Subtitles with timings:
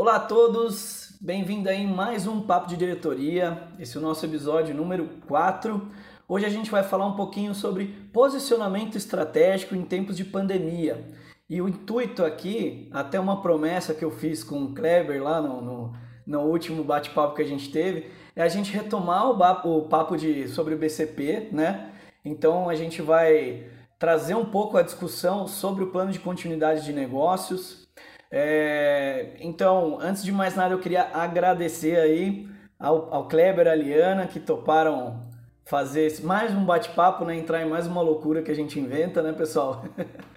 [0.00, 3.64] Olá a todos, bem-vindo aí em mais um Papo de Diretoria.
[3.78, 5.90] Esse é o nosso episódio número 4.
[6.26, 11.06] Hoje a gente vai falar um pouquinho sobre posicionamento estratégico em tempos de pandemia.
[11.50, 15.60] E o intuito aqui, até uma promessa que eu fiz com o Kleber lá no,
[15.60, 15.92] no,
[16.26, 20.48] no último bate-papo que a gente teve, é a gente retomar o, o papo de,
[20.48, 21.92] sobre o BCP, né?
[22.24, 23.66] Então a gente vai
[23.98, 27.89] trazer um pouco a discussão sobre o plano de continuidade de negócios.
[28.30, 32.48] É, então, antes de mais nada, eu queria agradecer aí
[32.78, 35.28] ao, ao Kleber e a Liana que toparam
[35.64, 37.36] fazer mais um bate-papo, né?
[37.36, 39.84] Entrar em mais uma loucura que a gente inventa, né, pessoal?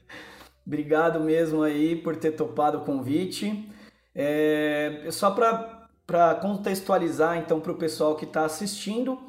[0.66, 3.70] Obrigado mesmo aí por ter topado o convite.
[4.16, 9.20] É, só para contextualizar então para o pessoal que está assistindo,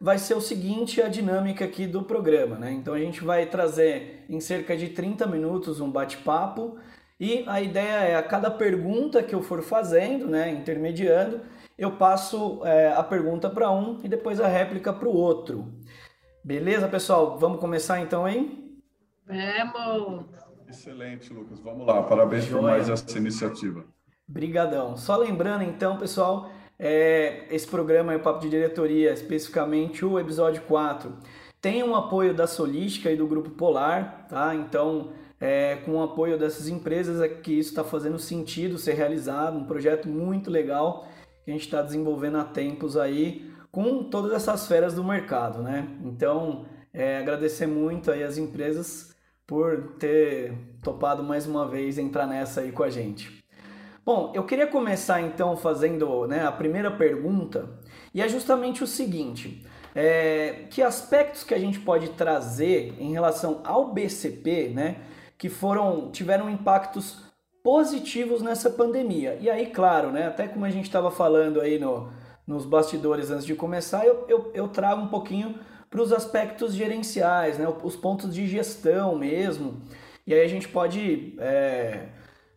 [0.00, 2.72] vai ser o seguinte a dinâmica aqui do programa, né?
[2.72, 6.76] Então a gente vai trazer em cerca de 30 minutos um bate-papo
[7.22, 11.40] e a ideia é a cada pergunta que eu for fazendo, né, intermediando,
[11.78, 15.72] eu passo é, a pergunta para um e depois a réplica para o outro.
[16.42, 17.38] Beleza, pessoal?
[17.38, 18.76] Vamos começar então, hein?
[19.24, 20.24] Vamos!
[20.68, 21.60] Excelente, Lucas.
[21.60, 22.02] Vamos lá.
[22.02, 22.60] Parabéns Joia.
[22.60, 23.84] por mais essa iniciativa.
[24.26, 24.96] Brigadão.
[24.96, 30.62] Só lembrando então, pessoal, é, esse programa é o Papo de Diretoria, especificamente o episódio
[30.62, 31.16] 4,
[31.60, 34.56] tem um apoio da Solística e do Grupo Polar, tá?
[34.56, 39.58] Então, é, com o apoio dessas empresas é que isso está fazendo sentido ser realizado,
[39.58, 41.08] um projeto muito legal
[41.44, 45.88] que a gente está desenvolvendo há tempos aí com todas essas feras do mercado, né?
[46.04, 52.60] Então, é, agradecer muito aí as empresas por ter topado mais uma vez entrar nessa
[52.60, 53.42] aí com a gente.
[54.06, 57.68] Bom, eu queria começar então fazendo né, a primeira pergunta,
[58.14, 63.60] e é justamente o seguinte: é, que aspectos que a gente pode trazer em relação
[63.64, 64.98] ao BCP, né,
[65.42, 67.18] que foram tiveram impactos
[67.64, 69.36] positivos nessa pandemia?
[69.40, 72.12] E aí, claro, né, até como a gente estava falando aí no,
[72.46, 75.58] nos bastidores antes de começar, eu, eu, eu trago um pouquinho
[75.90, 79.82] para os aspectos gerenciais, né, os pontos de gestão mesmo.
[80.24, 82.04] E aí a gente pode é,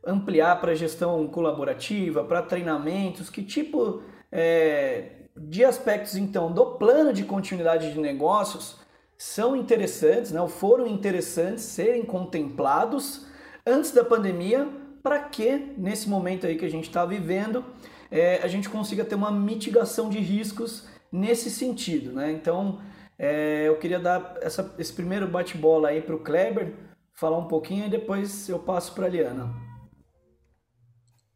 [0.05, 7.23] ampliar para gestão colaborativa, para treinamentos, que tipo é, de aspectos então do plano de
[7.23, 8.77] continuidade de negócios
[9.17, 13.25] são interessantes, né, ou foram interessantes serem contemplados
[13.65, 14.67] antes da pandemia,
[15.01, 17.63] para que nesse momento aí que a gente está vivendo
[18.11, 22.31] é, a gente consiga ter uma mitigação de riscos nesse sentido, né?
[22.31, 22.81] Então
[23.17, 26.73] é, eu queria dar essa, esse primeiro bate-bola aí para o Kleber
[27.13, 29.53] falar um pouquinho e depois eu passo para a Liana.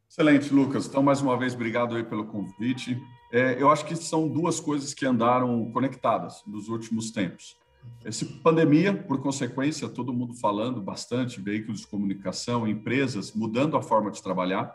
[0.09, 0.87] Excelente, Lucas.
[0.87, 3.01] Então, mais uma vez, obrigado aí pelo convite.
[3.31, 7.55] É, eu acho que são duas coisas que andaram conectadas nos últimos tempos.
[8.03, 14.09] Essa pandemia, por consequência, todo mundo falando bastante, veículos de comunicação, empresas mudando a forma
[14.09, 14.73] de trabalhar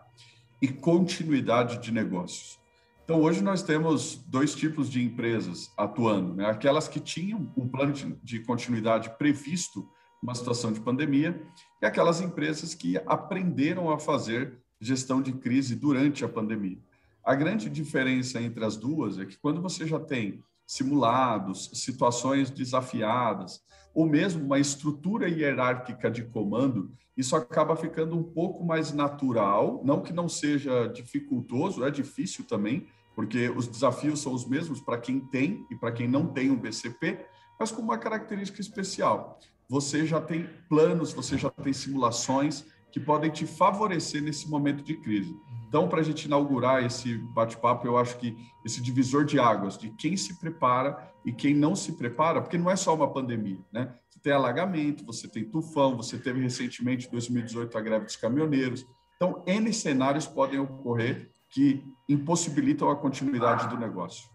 [0.61, 2.59] e continuidade de negócios.
[3.05, 6.47] Então, hoje nós temos dois tipos de empresas atuando, né?
[6.47, 9.87] aquelas que tinham um plano de continuidade previsto
[10.23, 11.43] numa situação de pandemia
[11.83, 16.79] e aquelas empresas que aprenderam a fazer gestão de crise durante a pandemia.
[17.23, 23.63] A grande diferença entre as duas é que quando você já tem simulados, situações desafiadas,
[23.95, 30.03] ou mesmo uma estrutura hierárquica de comando, isso acaba ficando um pouco mais natural, não
[30.03, 35.21] que não seja dificultoso, é difícil também, porque os desafios são os mesmos para quem
[35.21, 37.25] tem e para quem não tem um BCP,
[37.59, 39.39] mas com uma característica especial.
[39.69, 44.95] Você já tem planos, você já tem simulações, que podem te favorecer nesse momento de
[44.95, 45.35] crise.
[45.75, 49.91] Então, para a gente inaugurar esse bate-papo, eu acho que esse divisor de águas de
[49.91, 53.93] quem se prepara e quem não se prepara, porque não é só uma pandemia, né?
[54.09, 58.87] Você tem alagamento, você tem tufão, você teve recentemente, em 2018, a greve dos caminhoneiros.
[59.17, 64.29] Então, N cenários podem ocorrer que impossibilitam a continuidade do negócio.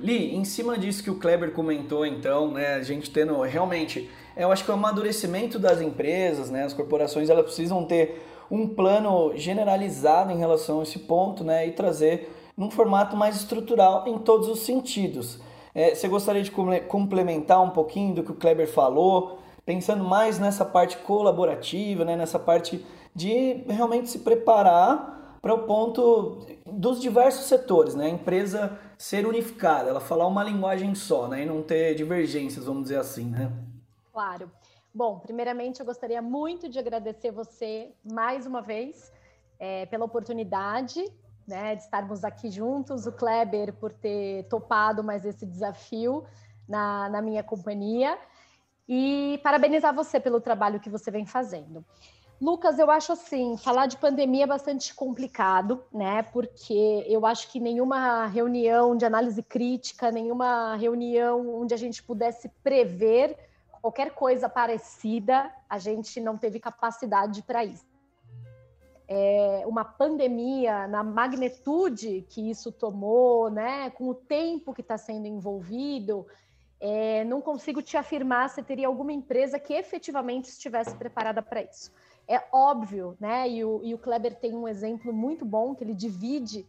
[0.00, 4.50] Li, em cima disso que o Kleber comentou, então, né, a gente tendo realmente, eu
[4.50, 10.30] acho que o amadurecimento das empresas, né, as corporações, elas precisam ter um plano generalizado
[10.30, 14.58] em relação a esse ponto, né, e trazer num formato mais estrutural em todos os
[14.58, 15.40] sentidos.
[15.74, 16.50] É, você gostaria de
[16.86, 22.38] complementar um pouquinho do que o Kleber falou, pensando mais nessa parte colaborativa, né, nessa
[22.38, 22.84] parte
[23.14, 28.06] de realmente se preparar para o ponto dos diversos setores, né?
[28.06, 31.42] A empresa ser unificada, ela falar uma linguagem só, né?
[31.42, 33.50] E não ter divergências, vamos dizer assim, né?
[34.12, 34.48] Claro.
[34.94, 39.10] Bom, primeiramente eu gostaria muito de agradecer você mais uma vez
[39.58, 41.02] é, pela oportunidade
[41.46, 46.24] né, de estarmos aqui juntos, o Kleber por ter topado mais esse desafio
[46.68, 48.18] na, na minha companhia
[48.86, 51.84] e parabenizar você pelo trabalho que você vem fazendo.
[52.40, 56.24] Lucas, eu acho assim, falar de pandemia é bastante complicado, né?
[56.24, 62.48] Porque eu acho que nenhuma reunião de análise crítica, nenhuma reunião onde a gente pudesse
[62.62, 63.38] prever
[63.82, 67.84] qualquer coisa parecida, a gente não teve capacidade para isso.
[69.08, 73.90] É uma pandemia na magnitude que isso tomou, né?
[73.90, 76.24] Com o tempo que está sendo envolvido,
[76.80, 81.92] é, não consigo te afirmar se teria alguma empresa que efetivamente estivesse preparada para isso.
[82.26, 83.50] É óbvio, né?
[83.50, 86.64] E o, e o Kleber tem um exemplo muito bom que ele divide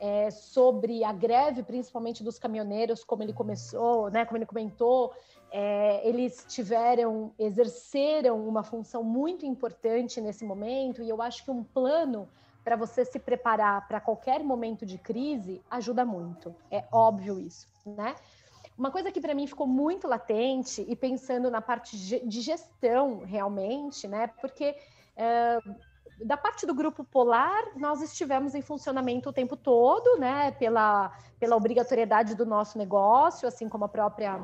[0.00, 4.24] é, sobre a greve, principalmente dos caminhoneiros, como ele começou, né?
[4.24, 5.12] Como ele comentou,
[5.50, 11.64] é, eles tiveram, exerceram uma função muito importante nesse momento, e eu acho que um
[11.64, 12.28] plano
[12.62, 16.54] para você se preparar para qualquer momento de crise ajuda muito.
[16.70, 18.14] É óbvio isso, né?
[18.76, 24.06] Uma coisa que para mim ficou muito latente e pensando na parte de gestão realmente,
[24.06, 24.28] né?
[24.40, 24.76] Porque
[26.24, 31.56] da parte do grupo polar, nós estivemos em funcionamento o tempo todo, né, pela, pela
[31.56, 34.40] obrigatoriedade do nosso negócio, assim como a própria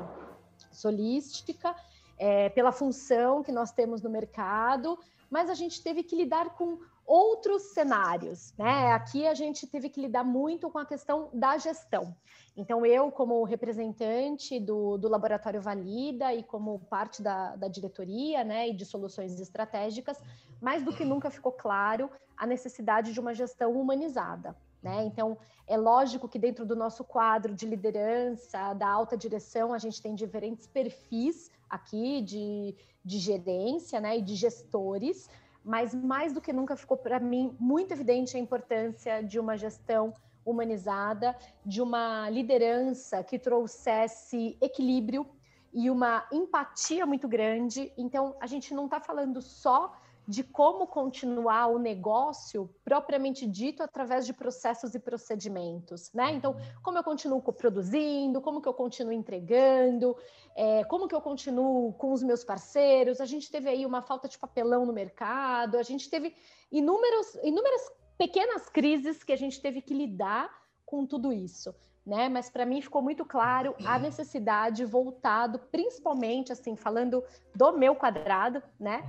[0.71, 1.75] solística,
[2.17, 4.97] é, pela função que nós temos no mercado,
[5.29, 8.91] mas a gente teve que lidar com outros cenários, né?
[8.93, 12.15] Aqui a gente teve que lidar muito com a questão da gestão.
[12.57, 18.69] Então, eu, como representante do, do Laboratório Valida e como parte da, da diretoria né,
[18.69, 20.21] e de soluções estratégicas,
[20.61, 24.55] mais do que nunca ficou claro a necessidade de uma gestão humanizada.
[24.81, 25.03] Né?
[25.03, 25.37] Então,
[25.67, 30.15] é lógico que dentro do nosso quadro de liderança, da alta direção, a gente tem
[30.15, 35.29] diferentes perfis aqui de, de gerência né, e de gestores,
[35.65, 40.13] mas mais do que nunca ficou para mim muito evidente a importância de uma gestão
[40.45, 41.35] humanizada,
[41.65, 45.25] de uma liderança que trouxesse equilíbrio
[45.73, 47.91] e uma empatia muito grande.
[47.97, 49.91] Então, a gente não está falando só
[50.27, 56.33] de como continuar o negócio propriamente dito através de processos e procedimentos, né?
[56.33, 60.15] Então, como eu continuo produzindo, como que eu continuo entregando,
[60.55, 63.21] é, como que eu continuo com os meus parceiros.
[63.21, 66.33] A gente teve aí uma falta de papelão no mercado, a gente teve
[66.71, 70.49] inúmeros, inúmeras pequenas crises que a gente teve que lidar
[70.85, 71.73] com tudo isso.
[72.05, 72.29] Né?
[72.29, 77.23] Mas para mim ficou muito claro a necessidade voltado, principalmente assim, falando
[77.55, 79.03] do meu quadrado, né?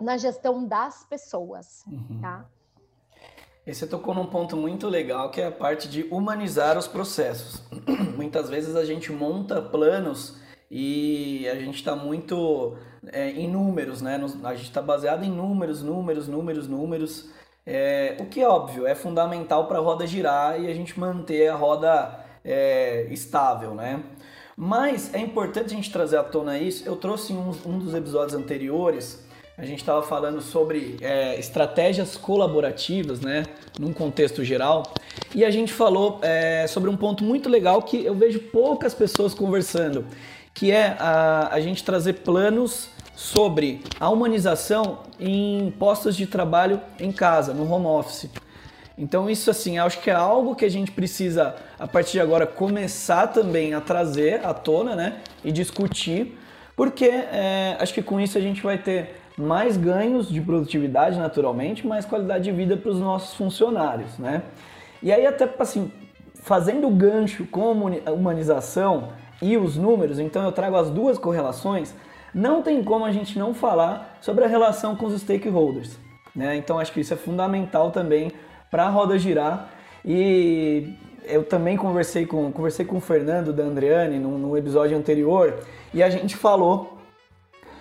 [0.00, 2.20] Na, gestão das pessoas, uhum.
[2.20, 2.44] tá?
[3.66, 7.62] E você tocou num ponto muito legal que é a parte de humanizar os processos.
[8.16, 10.38] Muitas vezes a gente monta planos
[10.70, 12.76] e a gente está muito
[13.12, 14.20] é, em números, né?
[14.44, 17.30] A gente está baseado em números, números, números, números.
[17.66, 21.48] É, o que é óbvio, é fundamental para a roda girar e a gente manter
[21.48, 24.02] a roda é, estável, né?
[24.56, 26.88] Mas é importante a gente trazer à tona isso.
[26.88, 29.27] Eu trouxe um, um dos episódios anteriores,
[29.58, 33.44] a gente estava falando sobre é, estratégias colaborativas, né?
[33.76, 34.94] Num contexto geral.
[35.34, 39.34] E a gente falou é, sobre um ponto muito legal que eu vejo poucas pessoas
[39.34, 40.06] conversando,
[40.54, 47.10] que é a, a gente trazer planos sobre a humanização em postos de trabalho em
[47.10, 48.30] casa, no home office.
[48.96, 52.46] Então isso assim, acho que é algo que a gente precisa a partir de agora
[52.46, 56.38] começar também a trazer à tona, né, e discutir,
[56.76, 61.86] porque é, acho que com isso a gente vai ter mais ganhos de produtividade naturalmente,
[61.86, 64.42] mais qualidade de vida para os nossos funcionários, né?
[65.02, 65.92] E aí até assim,
[66.34, 67.70] fazendo o gancho com
[68.04, 71.94] a humanização e os números, então eu trago as duas correlações
[72.34, 75.98] não tem como a gente não falar sobre a relação com os stakeholders.
[76.34, 76.56] Né?
[76.56, 78.32] Então acho que isso é fundamental também
[78.70, 79.70] para a roda girar.
[80.04, 85.58] E eu também conversei com, conversei com o Fernando da Andreani no, no episódio anterior
[85.92, 86.97] e a gente falou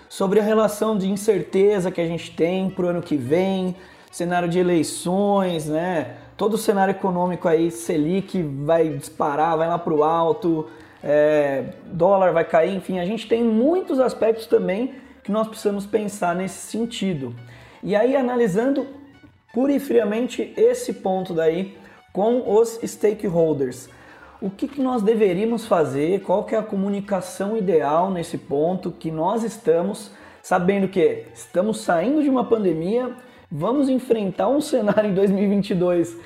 [0.09, 3.75] sobre a relação de incerteza que a gente tem para o ano que vem,
[4.11, 6.15] cenário de eleições, né?
[6.35, 10.67] Todo o cenário econômico aí, Selic vai disparar, vai lá para o alto,
[11.03, 16.35] é, dólar vai cair, enfim, a gente tem muitos aspectos também que nós precisamos pensar
[16.35, 17.35] nesse sentido.
[17.83, 18.87] E aí, analisando
[19.53, 21.77] pura e friamente esse ponto daí
[22.13, 23.89] com os stakeholders,
[24.41, 29.09] o que, que nós deveríamos fazer, qual que é a comunicação ideal nesse ponto que
[29.09, 30.11] nós estamos
[30.47, 33.11] sabendo que estamos saindo de uma pandemia,
[33.51, 36.17] vamos enfrentar um cenário em 2022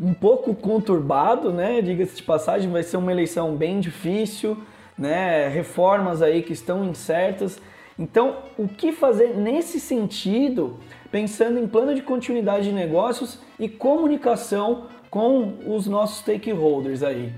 [0.00, 1.82] um pouco conturbado, né?
[1.82, 4.56] Diga-se de passagem, vai ser uma eleição bem difícil,
[4.96, 5.48] né?
[5.48, 7.60] Reformas aí que estão incertas.
[7.98, 10.78] Então, o que fazer nesse sentido,
[11.10, 17.32] pensando em plano de continuidade de negócios e comunicação com os nossos stakeholders aí?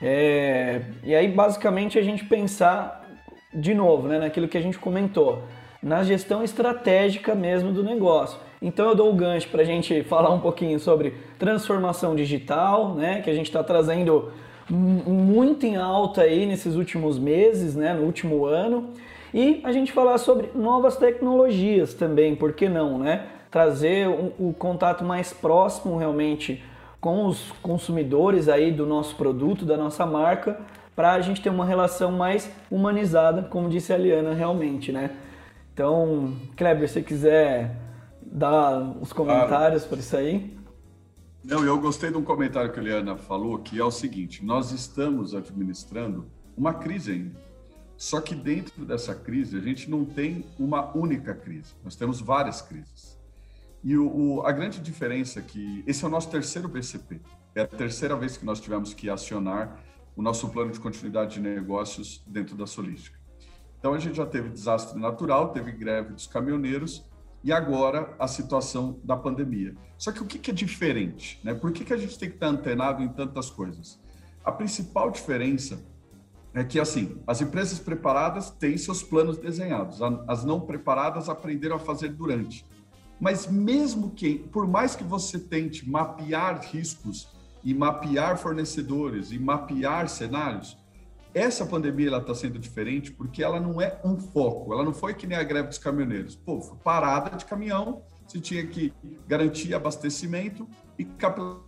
[0.00, 3.04] É, e aí, basicamente, a gente pensar
[3.52, 5.42] de novo, né, naquilo que a gente comentou.
[5.82, 8.38] na gestão estratégica mesmo do negócio.
[8.60, 13.20] Então eu dou o gancho para a gente falar um pouquinho sobre transformação digital, né,
[13.20, 14.32] que a gente está trazendo
[14.68, 18.90] muito em alta aí nesses últimos meses, né, no último ano,
[19.32, 23.26] e a gente falar sobre novas tecnologias também, por que não, né?
[23.50, 26.62] Trazer o, o contato mais próximo realmente
[27.00, 30.60] com os consumidores aí do nosso produto, da nossa marca,
[30.96, 35.16] para a gente ter uma relação mais humanizada, como disse a Liana realmente, né?
[35.72, 37.76] Então, Kleber, se quiser
[38.20, 39.88] dar os comentários claro.
[39.88, 40.58] por isso aí.
[41.44, 44.72] Não, eu gostei de um comentário que a Liana falou, que é o seguinte: nós
[44.72, 46.26] estamos administrando
[46.56, 47.48] uma crise ainda.
[47.96, 52.62] Só que dentro dessa crise, a gente não tem uma única crise, nós temos várias
[52.62, 53.17] crises.
[53.82, 57.20] E o, o, a grande diferença é que esse é o nosso terceiro BCP,
[57.54, 59.82] é a terceira vez que nós tivemos que acionar
[60.16, 63.18] o nosso plano de continuidade de negócios dentro da Solística.
[63.78, 67.08] Então, a gente já teve desastre natural, teve greve dos caminhoneiros
[67.44, 69.76] e agora a situação da pandemia.
[69.96, 71.40] Só que o que, que é diferente?
[71.44, 71.54] Né?
[71.54, 74.00] Por que, que a gente tem que estar antenado em tantas coisas?
[74.44, 75.80] A principal diferença
[76.52, 81.78] é que, assim, as empresas preparadas têm seus planos desenhados, as não preparadas aprenderam a
[81.78, 82.64] fazer durante.
[83.20, 87.28] Mas mesmo que, por mais que você tente mapear riscos
[87.64, 90.78] e mapear fornecedores e mapear cenários,
[91.34, 95.26] essa pandemia está sendo diferente porque ela não é um foco, ela não foi que
[95.26, 96.34] nem a greve dos caminhoneiros.
[96.34, 98.92] Pô, parada de caminhão, você tinha que
[99.26, 100.66] garantir abastecimento
[100.98, 101.62] e capitão,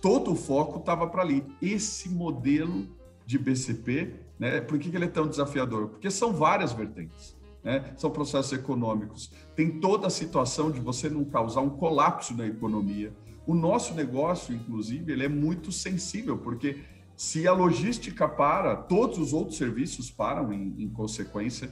[0.00, 1.44] todo o foco estava para ali.
[1.60, 2.86] Esse modelo
[3.24, 5.88] de BCP, né, por que, que ele é tão desafiador?
[5.88, 7.36] Porque são várias vertentes.
[7.62, 7.92] Né?
[7.96, 9.30] São processos econômicos.
[9.54, 13.12] Tem toda a situação de você não causar um colapso na economia.
[13.46, 16.84] O nosso negócio, inclusive, ele é muito sensível, porque
[17.16, 21.70] se a logística para, todos os outros serviços param em, em consequência.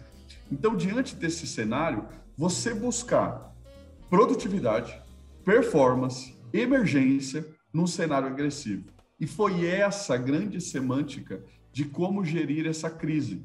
[0.50, 2.06] Então, diante desse cenário,
[2.37, 3.54] você buscar
[4.09, 5.00] produtividade,
[5.44, 8.85] performance, emergência num cenário agressivo.
[9.18, 13.42] E foi essa grande semântica de como gerir essa crise.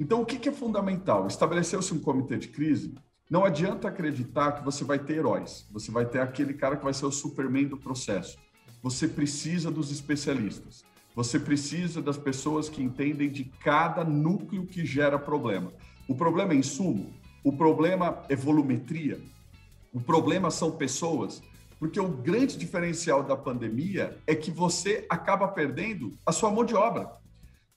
[0.00, 1.26] Então, o que é fundamental?
[1.26, 2.94] Estabeleceu-se um comitê de crise.
[3.28, 6.94] Não adianta acreditar que você vai ter heróis, você vai ter aquele cara que vai
[6.94, 8.38] ser o Superman do processo.
[8.82, 10.84] Você precisa dos especialistas.
[11.14, 15.72] Você precisa das pessoas que entendem de cada núcleo que gera problema.
[16.06, 17.12] O problema é insumo,
[17.42, 19.20] o problema é volumetria,
[19.92, 21.42] o problema são pessoas,
[21.78, 26.76] porque o grande diferencial da pandemia é que você acaba perdendo a sua mão de
[26.76, 27.10] obra.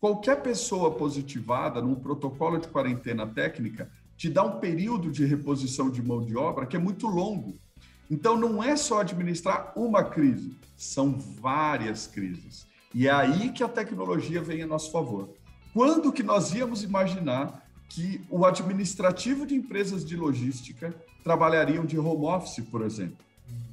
[0.01, 6.01] Qualquer pessoa positivada num protocolo de quarentena técnica te dá um período de reposição de
[6.01, 7.59] mão de obra que é muito longo.
[8.09, 12.65] Então, não é só administrar uma crise, são várias crises.
[12.95, 15.29] E é aí que a tecnologia vem a nosso favor.
[15.71, 22.25] Quando que nós íamos imaginar que o administrativo de empresas de logística trabalhariam de home
[22.25, 23.23] office, por exemplo?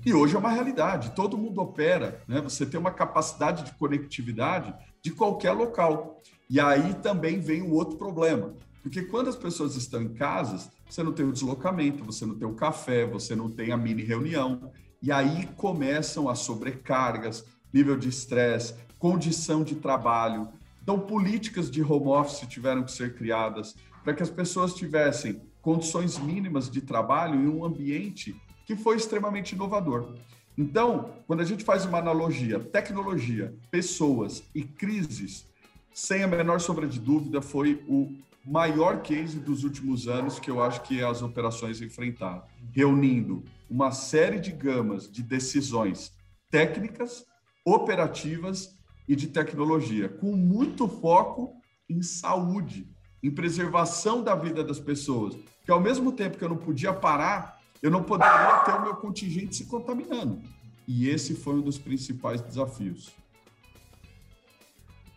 [0.04, 2.38] E hoje é uma realidade, todo mundo opera, né?
[2.42, 6.20] Você tem uma capacidade de conectividade de qualquer local.
[6.48, 11.02] E aí também vem o outro problema, porque quando as pessoas estão em casas, você
[11.02, 14.72] não tem o deslocamento, você não tem o café, você não tem a mini reunião,
[15.02, 20.48] e aí começam as sobrecargas, nível de estresse, condição de trabalho.
[20.82, 26.18] Então, políticas de home office tiveram que ser criadas para que as pessoas tivessem condições
[26.18, 30.14] mínimas de trabalho em um ambiente que foi extremamente inovador.
[30.58, 35.46] Então, quando a gente faz uma analogia, tecnologia, pessoas e crises,
[35.94, 38.12] sem a menor sombra de dúvida, foi o
[38.44, 44.40] maior case dos últimos anos que eu acho que as operações enfrentaram, reunindo uma série
[44.40, 46.12] de gamas de decisões
[46.50, 47.24] técnicas,
[47.64, 48.74] operativas
[49.06, 51.54] e de tecnologia, com muito foco
[51.88, 52.88] em saúde,
[53.22, 55.36] em preservação da vida das pessoas.
[55.64, 58.96] Que ao mesmo tempo que eu não podia parar, eu não poderia ter o meu
[58.96, 60.42] contingente se contaminando.
[60.86, 63.14] E esse foi um dos principais desafios.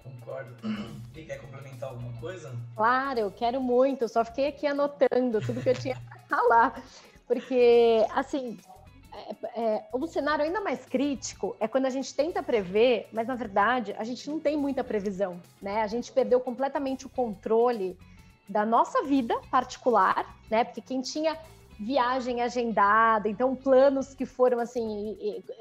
[0.03, 0.56] Concordo.
[1.13, 2.53] Quem quer complementar alguma coisa?
[2.75, 4.03] Claro, eu quero muito.
[4.03, 6.84] Eu só fiquei aqui anotando tudo que eu tinha para falar.
[7.27, 8.58] Porque, assim,
[9.13, 13.36] é, é, um cenário ainda mais crítico é quando a gente tenta prever, mas na
[13.36, 15.82] verdade a gente não tem muita previsão, né?
[15.82, 17.98] A gente perdeu completamente o controle
[18.48, 20.63] da nossa vida particular, né?
[20.63, 21.38] Porque quem tinha
[21.82, 25.18] viagem agendada, então planos que foram assim,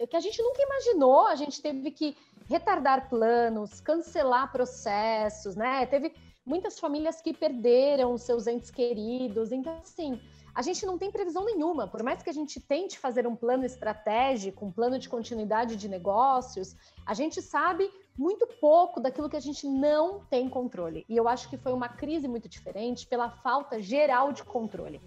[0.09, 5.87] que a gente nunca imaginou, a gente teve que retardar planos, cancelar processos, né?
[5.87, 6.13] Teve
[6.45, 10.21] muitas famílias que perderam seus entes queridos, então assim,
[10.55, 11.87] a gente não tem previsão nenhuma.
[11.87, 15.89] Por mais que a gente tente fazer um plano estratégico, um plano de continuidade de
[15.89, 21.07] negócios, a gente sabe muito pouco daquilo que a gente não tem controle.
[21.09, 25.01] E eu acho que foi uma crise muito diferente pela falta geral de controle.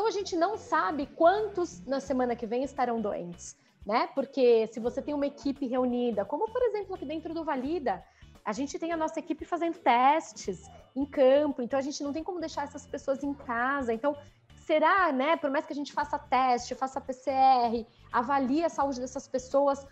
[0.00, 3.54] Então a gente não sabe quantos na semana que vem estarão doentes,
[3.84, 4.08] né?
[4.14, 8.02] Porque se você tem uma equipe reunida, como por exemplo aqui dentro do Valida,
[8.42, 12.24] a gente tem a nossa equipe fazendo testes em campo, então a gente não tem
[12.24, 13.92] como deixar essas pessoas em casa.
[13.92, 14.16] Então,
[14.64, 15.36] será, né?
[15.36, 19.86] Por mais que a gente faça teste, faça PCR, avalie a saúde dessas pessoas,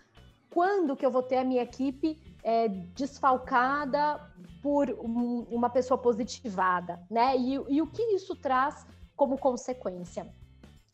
[0.49, 4.19] quando que eu vou ter a minha equipe é, desfalcada
[4.63, 7.37] por um, uma pessoa positivada, né?
[7.37, 8.87] E, e o que isso traz
[9.19, 10.25] como consequência?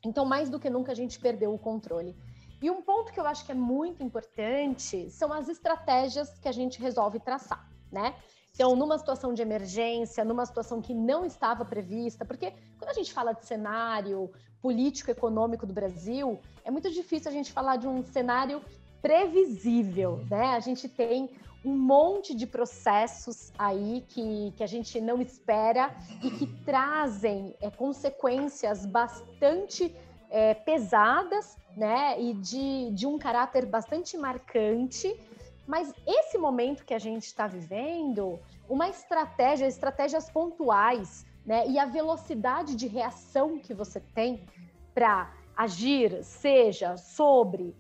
[0.04, 2.16] Então, mais do que nunca, a gente perdeu o controle.
[2.60, 6.52] E um ponto que eu acho que é muito importante são as estratégias que a
[6.52, 8.16] gente resolve traçar, né?
[8.52, 13.14] Então, numa situação de emergência, numa situação que não estava prevista, porque quando a gente
[13.14, 18.02] fala de cenário político econômico do Brasil, é muito difícil a gente falar de um
[18.02, 18.60] cenário
[19.04, 20.46] previsível, né?
[20.56, 21.30] A gente tem
[21.66, 27.72] um monte de processos aí que, que a gente não espera e que trazem é,
[27.72, 29.94] consequências bastante
[30.30, 32.22] é, pesadas, né?
[32.22, 35.20] E de, de um caráter bastante marcante.
[35.66, 41.68] Mas esse momento que a gente está vivendo, uma estratégia, estratégias pontuais, né?
[41.68, 44.46] E a velocidade de reação que você tem
[44.94, 47.76] para agir, seja sobre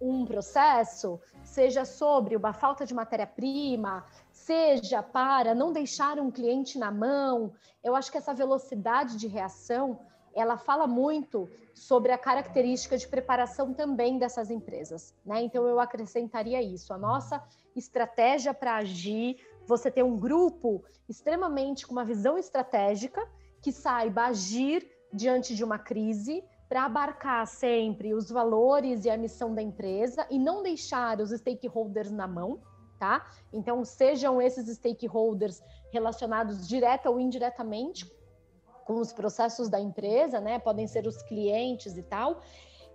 [0.00, 1.20] um processo,
[1.58, 7.96] seja sobre uma falta de matéria-prima, seja para não deixar um cliente na mão, eu
[7.96, 9.98] acho que essa velocidade de reação
[10.32, 15.42] ela fala muito sobre a característica de preparação também dessas empresas, né?
[15.42, 16.94] Então eu acrescentaria isso.
[16.94, 17.42] A nossa
[17.74, 19.36] estratégia para agir,
[19.66, 23.28] você ter um grupo extremamente com uma visão estratégica
[23.60, 29.54] que saiba agir diante de uma crise, para abarcar sempre os valores e a missão
[29.54, 32.60] da empresa e não deixar os stakeholders na mão,
[32.98, 33.26] tá?
[33.52, 38.10] Então, sejam esses stakeholders relacionados direta ou indiretamente
[38.84, 40.58] com os processos da empresa, né?
[40.58, 42.40] Podem ser os clientes e tal.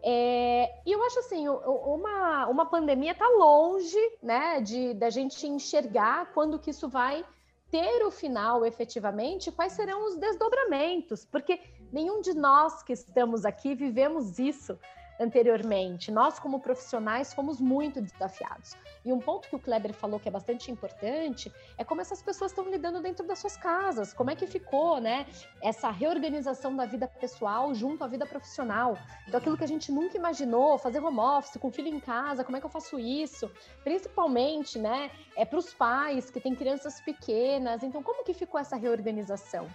[0.05, 6.33] É, e eu acho assim, uma, uma pandemia está longe, né, de da gente enxergar
[6.33, 7.23] quando que isso vai
[7.71, 11.57] ter o final efetivamente, quais serão os desdobramentos, porque
[11.93, 14.77] nenhum de nós que estamos aqui vivemos isso
[15.19, 16.11] anteriormente.
[16.11, 18.75] Nós, como profissionais, fomos muito desafiados.
[19.05, 22.51] E um ponto que o Kleber falou que é bastante importante é como essas pessoas
[22.51, 25.27] estão lidando dentro das suas casas, como é que ficou, né?
[25.61, 28.97] Essa reorganização da vida pessoal junto à vida profissional.
[29.27, 32.57] Então, aquilo que a gente nunca imaginou, fazer home office com filho em casa, como
[32.57, 33.51] é que eu faço isso?
[33.83, 35.11] Principalmente, né?
[35.35, 37.83] É para os pais que têm crianças pequenas.
[37.83, 39.67] Então, como que ficou essa reorganização?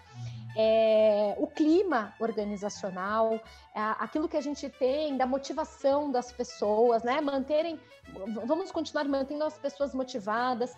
[0.57, 3.35] É, o clima organizacional,
[3.75, 7.21] é, aquilo que a gente tem da motivação das pessoas, né?
[7.21, 7.79] Manterem,
[8.47, 10.75] vamos continuar mantendo as pessoas motivadas.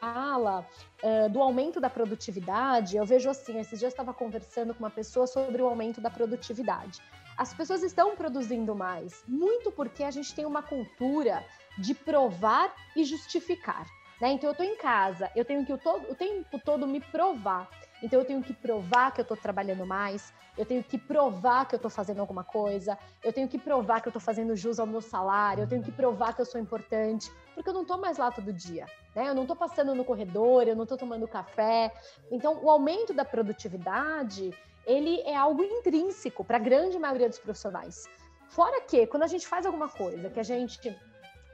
[0.00, 0.66] Fala
[1.00, 4.90] uh, do aumento da produtividade, eu vejo assim, esses dias eu estava conversando com uma
[4.90, 7.00] pessoa sobre o aumento da produtividade.
[7.38, 11.44] As pessoas estão produzindo mais, muito porque a gente tem uma cultura
[11.78, 13.86] de provar e justificar.
[14.20, 14.32] Né?
[14.32, 17.68] Então eu estou em casa, eu tenho que o, todo, o tempo todo me provar.
[18.02, 21.74] Então eu tenho que provar que eu estou trabalhando mais, eu tenho que provar que
[21.74, 24.86] eu estou fazendo alguma coisa, eu tenho que provar que eu estou fazendo jus ao
[24.86, 28.18] meu salário, eu tenho que provar que eu sou importante, porque eu não estou mais
[28.18, 29.28] lá todo dia, né?
[29.28, 31.92] Eu não estou passando no corredor, eu não estou tomando café.
[32.30, 34.52] Então o aumento da produtividade
[34.84, 38.08] ele é algo intrínseco para a grande maioria dos profissionais.
[38.48, 40.94] Fora que quando a gente faz alguma coisa que a gente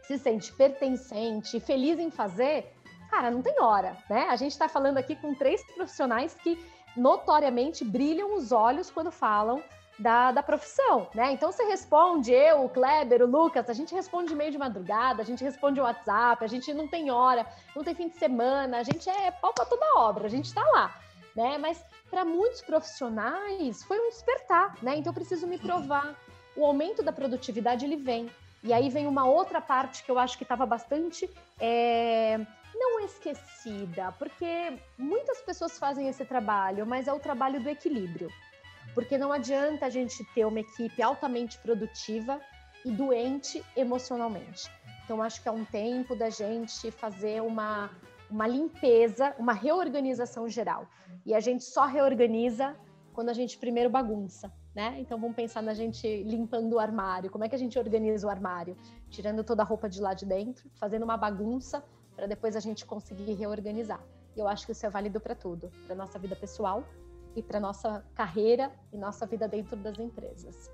[0.02, 2.74] se sente pertencente, feliz em fazer,
[3.10, 4.26] cara, não tem hora, né?
[4.28, 6.58] A gente está falando aqui com três profissionais que
[6.96, 9.62] notoriamente brilham os olhos quando falam
[9.98, 11.32] da, da profissão, né?
[11.32, 15.24] Então você responde, eu, o Kleber, o Lucas, a gente responde meio de madrugada, a
[15.24, 17.44] gente responde WhatsApp, a gente não tem hora,
[17.74, 20.62] não tem fim de semana, a gente é pau pra toda obra, a gente está
[20.70, 20.94] lá,
[21.34, 21.58] né?
[21.58, 24.96] Mas para muitos profissionais foi um despertar, né?
[24.96, 26.14] Então eu preciso me provar.
[26.56, 28.30] O aumento da produtividade ele vem.
[28.62, 32.40] E aí vem uma outra parte que eu acho que estava bastante é,
[32.78, 38.30] não esquecida, porque muitas pessoas fazem esse trabalho, mas é o trabalho do equilíbrio.
[38.94, 42.40] Porque não adianta a gente ter uma equipe altamente produtiva
[42.84, 44.70] e doente emocionalmente.
[45.04, 47.90] Então, acho que é um tempo da gente fazer uma,
[48.30, 50.86] uma limpeza, uma reorganização geral.
[51.24, 52.76] E a gente só reorganiza
[53.12, 54.96] quando a gente primeiro bagunça, né?
[55.00, 57.30] Então vamos pensar na gente limpando o armário.
[57.30, 58.76] Como é que a gente organiza o armário?
[59.10, 61.82] Tirando toda a roupa de lá de dentro, fazendo uma bagunça
[62.18, 64.00] para depois a gente conseguir reorganizar.
[64.36, 66.82] E eu acho que isso é válido para tudo, para nossa vida pessoal
[67.36, 70.68] e para nossa carreira e nossa vida dentro das empresas.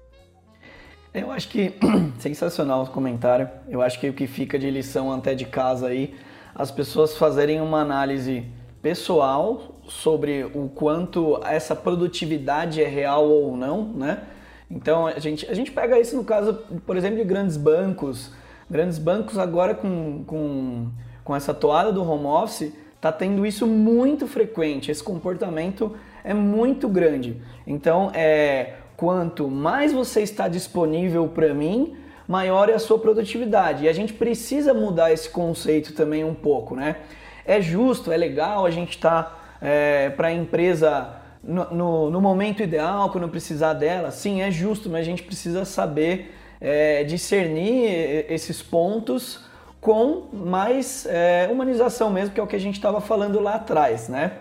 [1.12, 1.74] Eu acho que
[2.18, 3.50] sensacional o comentário.
[3.68, 6.18] Eu acho que o que fica de lição até de casa aí,
[6.54, 13.92] as pessoas fazerem uma análise pessoal sobre o quanto essa produtividade é real ou não,
[13.92, 14.26] né?
[14.70, 16.54] Então a gente, a gente pega isso no caso,
[16.86, 18.32] por exemplo, de grandes bancos.
[18.70, 20.90] Grandes bancos agora com, com,
[21.24, 24.90] com essa toada do home office está tendo isso muito frequente.
[24.90, 27.36] Esse comportamento é muito grande.
[27.66, 31.96] Então é quanto mais você está disponível para mim,
[32.28, 33.84] maior é a sua produtividade.
[33.84, 36.96] E a gente precisa mudar esse conceito também um pouco, né?
[37.44, 42.20] É justo, é legal a gente estar tá, é, para a empresa no, no, no,
[42.20, 44.10] momento ideal, quando precisar dela.
[44.10, 49.44] Sim, é justo, mas a gente precisa saber é, discernir esses pontos
[49.84, 54.08] com mais é, humanização mesmo, que é o que a gente estava falando lá atrás,
[54.08, 54.32] né?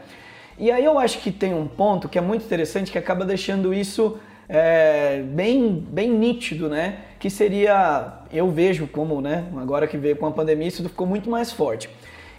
[0.58, 3.73] E aí eu acho que tem um ponto que é muito interessante que acaba deixando
[3.73, 6.99] isso é, bem, bem nítido, né?
[7.19, 9.43] Que seria, eu vejo como, né?
[9.58, 11.89] Agora que veio com a pandemia, isso ficou muito mais forte.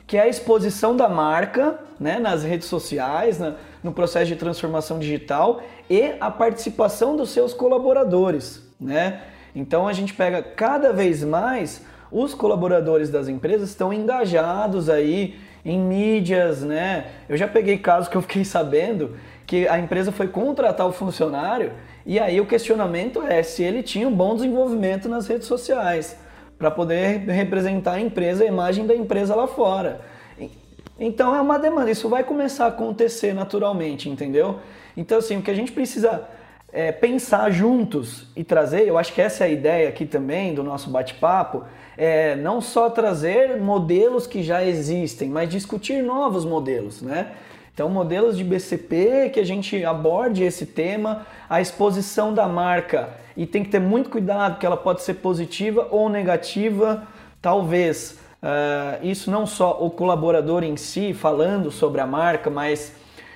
[0.06, 4.98] Que é a exposição da marca né, nas redes sociais, na, no processo de transformação
[4.98, 9.20] digital e a participação dos seus colaboradores, né?
[9.54, 15.78] Então a gente pega cada vez mais os colaboradores das empresas estão engajados aí em
[15.78, 17.06] mídias, né?
[17.28, 21.72] Eu já peguei casos que eu fiquei sabendo que a empresa foi contratar o funcionário
[22.04, 26.18] e aí o questionamento é se ele tinha um bom desenvolvimento nas redes sociais
[26.58, 30.00] para poder representar a empresa, a imagem da empresa lá fora.
[30.98, 34.60] Então é uma demanda, isso vai começar a acontecer naturalmente, entendeu?
[34.96, 36.22] Então assim, o que a gente precisa
[36.74, 40.64] é, pensar juntos e trazer, eu acho que essa é a ideia aqui também do
[40.64, 41.62] nosso bate-papo,
[41.96, 47.30] é não só trazer modelos que já existem, mas discutir novos modelos, né?
[47.72, 53.46] Então, modelos de BCP que a gente aborde esse tema, a exposição da marca e
[53.46, 57.06] tem que ter muito cuidado que ela pode ser positiva ou negativa,
[57.40, 62.92] talvez uh, isso não só o colaborador em si falando sobre a marca, mas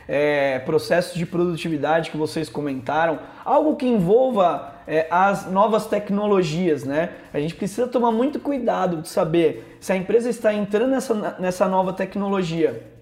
[0.08, 7.10] é, processos de produtividade que vocês comentaram, algo que envolva é, as novas tecnologias, né?
[7.32, 11.68] A gente precisa tomar muito cuidado de saber se a empresa está entrando nessa, nessa
[11.68, 12.97] nova tecnologia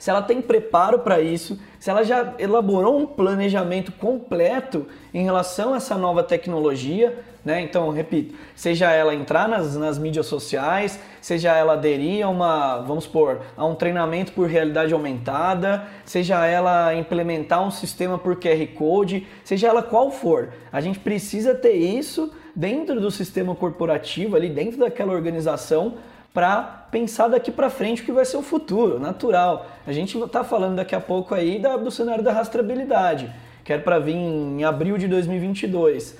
[0.00, 5.74] se ela tem preparo para isso, se ela já elaborou um planejamento completo em relação
[5.74, 7.60] a essa nova tecnologia, né?
[7.60, 13.04] Então, repito, seja ela entrar nas, nas mídias sociais, seja ela aderir a uma, vamos
[13.04, 19.26] supor, a um treinamento por realidade aumentada, seja ela implementar um sistema por QR Code,
[19.44, 24.78] seja ela qual for, a gente precisa ter isso dentro do sistema corporativo, ali dentro
[24.78, 25.98] daquela organização,
[26.32, 29.66] para pensar daqui para frente o que vai ser o futuro, natural.
[29.86, 33.30] A gente está falando daqui a pouco aí da, do cenário da rastreabilidade,
[33.64, 36.16] que era para vir em abril de 2022.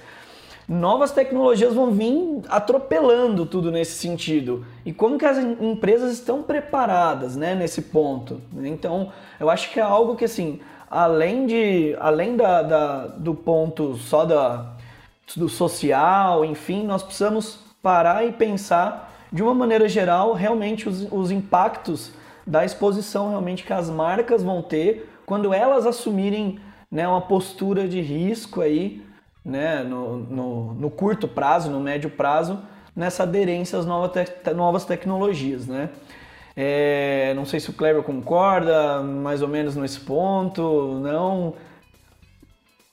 [0.69, 4.65] Novas tecnologias vão vir atropelando tudo nesse sentido.
[4.85, 8.41] E como que as empresas estão preparadas né, nesse ponto?
[8.63, 13.97] Então, eu acho que é algo que, assim, além, de, além da, da do ponto
[13.97, 14.77] só da,
[15.37, 21.31] do social, enfim, nós precisamos parar e pensar de uma maneira geral, realmente os, os
[21.31, 22.13] impactos
[22.47, 26.59] da exposição realmente que as marcas vão ter quando elas assumirem
[26.91, 29.05] né, uma postura de risco aí,
[29.45, 32.59] né, no, no, no curto prazo, no médio prazo,
[32.97, 35.91] nessa aderência às novas, te novas tecnologias, né?
[36.57, 41.55] É, não sei se o Kleber concorda, mais ou menos nesse ponto, não?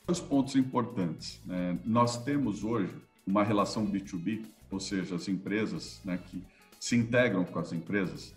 [0.06, 1.42] Dois pontos importantes.
[1.46, 1.78] Né?
[1.84, 2.94] Nós temos hoje
[3.26, 6.44] uma relação B2B ou seja, as empresas né, que
[6.80, 8.34] se integram com as empresas,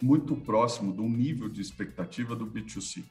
[0.00, 3.04] muito próximo do nível de expectativa do B2C.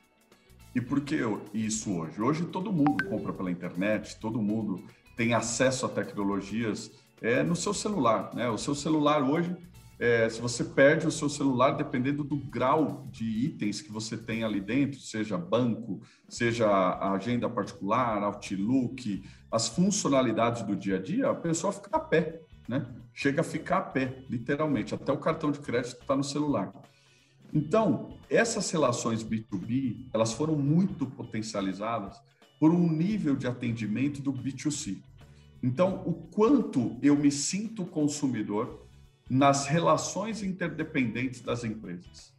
[0.73, 1.19] E por que
[1.53, 2.21] isso hoje?
[2.21, 4.83] Hoje todo mundo compra pela internet, todo mundo
[5.15, 6.91] tem acesso a tecnologias
[7.21, 8.33] é, no seu celular.
[8.35, 8.49] Né?
[8.49, 9.55] O seu celular hoje,
[9.97, 14.43] é, se você perde o seu celular, dependendo do grau de itens que você tem
[14.43, 16.67] ali dentro, seja banco, seja
[17.13, 22.85] agenda particular, Outlook, as funcionalidades do dia a dia, a pessoa fica a pé né?
[23.13, 24.93] Chega a ficar a pé, literalmente.
[24.93, 26.73] Até o cartão de crédito está no celular.
[27.53, 32.19] Então, essas relações B2B, elas foram muito potencializadas
[32.59, 34.97] por um nível de atendimento do B2C.
[35.63, 38.85] Então, o quanto eu me sinto consumidor
[39.29, 42.33] nas relações interdependentes das empresas.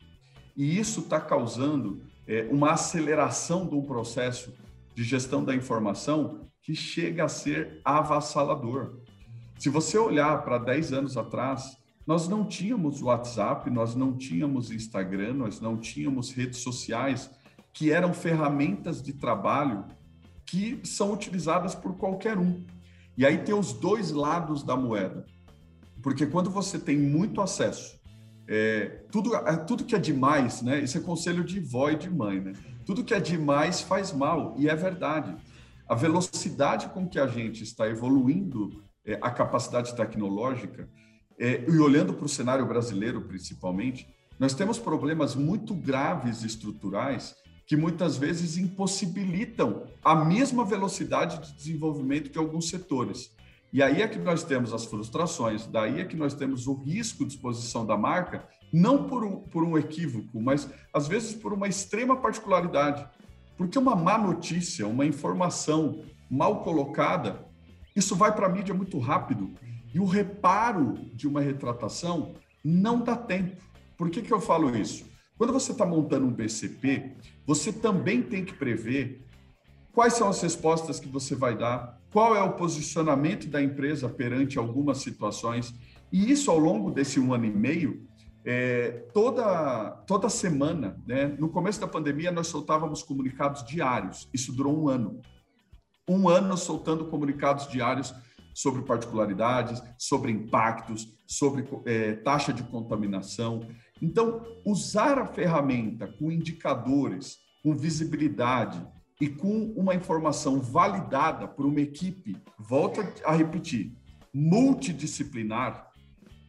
[0.57, 4.55] E isso está causando é, uma aceleração de um processo
[4.95, 9.01] de gestão da informação que chega a ser avassalador.
[9.59, 15.35] Se você olhar para 10 anos atrás, nós não tínhamos WhatsApp, nós não tínhamos Instagram,
[15.35, 17.31] nós não tínhamos redes sociais
[17.73, 19.85] que eram ferramentas de trabalho
[20.45, 22.64] que são utilizadas por qualquer um.
[23.16, 25.27] E aí tem os dois lados da moeda.
[26.03, 27.97] Porque quando você tem muito acesso
[28.49, 30.79] É, tudo, é, tudo que é demais, né?
[30.79, 32.53] Isso é conselho de vó e de mãe, né?
[32.85, 35.35] Tudo que é demais faz mal, e é verdade.
[35.88, 40.88] A velocidade com que a gente está evoluindo é, a capacidade tecnológica,
[41.38, 44.07] é, e olhando para o cenário brasileiro principalmente,
[44.38, 47.35] nós temos problemas muito graves estruturais
[47.66, 53.35] que muitas vezes impossibilitam a mesma velocidade de desenvolvimento de alguns setores.
[53.73, 57.27] E aí é que nós temos as frustrações, daí é que nós temos o risco
[57.27, 61.66] de exposição da marca, não por um, por um equívoco, mas às vezes por uma
[61.66, 63.07] extrema particularidade.
[63.57, 67.45] Porque uma má notícia, uma informação mal colocada,
[67.97, 69.51] isso vai para a mídia muito rápido.
[69.93, 73.57] E o reparo de uma retratação não dá tempo.
[73.97, 75.07] Por que, que eu falo isso?
[75.39, 77.13] Quando você está montando um BCP,
[77.47, 79.27] você também tem que prever
[79.93, 84.59] quais são as respostas que você vai dar, qual é o posicionamento da empresa perante
[84.59, 85.75] algumas situações.
[86.13, 88.07] E isso, ao longo desse um ano e meio,
[88.45, 91.35] é, toda, toda semana, né?
[91.39, 94.29] no começo da pandemia, nós soltávamos comunicados diários.
[94.33, 95.21] Isso durou um ano.
[96.09, 98.14] Um ano soltando comunicados diários
[98.55, 103.61] sobre particularidades, sobre impactos, sobre é, taxa de contaminação.
[104.01, 108.83] Então, usar a ferramenta com indicadores, com visibilidade
[109.21, 113.92] e com uma informação validada por uma equipe, volta a repetir,
[114.33, 115.90] multidisciplinar,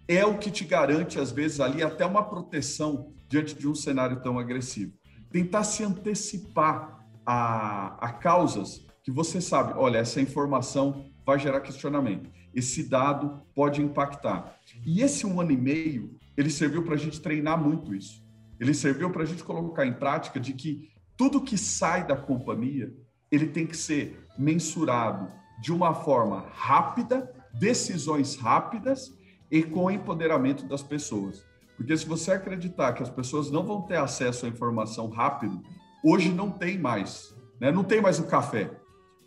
[0.07, 4.21] é o que te garante, às vezes, ali até uma proteção diante de um cenário
[4.21, 4.93] tão agressivo.
[5.29, 12.29] Tentar se antecipar a, a causas que você sabe, olha, essa informação vai gerar questionamento,
[12.53, 14.59] esse dado pode impactar.
[14.85, 18.21] E esse um ano e meio ele serviu para a gente treinar muito isso.
[18.59, 22.93] Ele serviu para a gente colocar em prática de que tudo que sai da companhia,
[23.31, 29.17] ele tem que ser mensurado de uma forma rápida, decisões rápidas
[29.49, 31.45] e com empoderamento das pessoas.
[31.77, 35.63] Porque se você acreditar que as pessoas não vão ter acesso à informação rápido,
[36.03, 37.71] hoje não tem mais, né?
[37.71, 38.69] Não tem mais o café.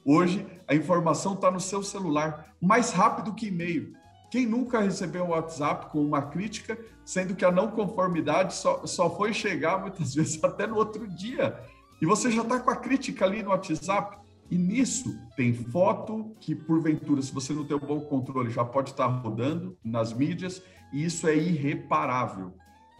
[0.05, 3.93] Hoje a informação está no seu celular, mais rápido que e-mail.
[4.31, 9.15] Quem nunca recebeu um WhatsApp com uma crítica, sendo que a não conformidade só, só
[9.15, 11.59] foi chegar muitas vezes até no outro dia?
[12.01, 14.19] E você já está com a crítica ali no WhatsApp.
[14.51, 18.91] E nisso tem foto que, porventura, se você não tem um bom controle, já pode
[18.91, 22.53] estar rodando nas mídias, e isso é irreparável.